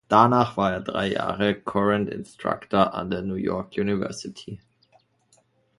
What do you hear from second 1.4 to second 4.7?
Courant Instructor an der New York University.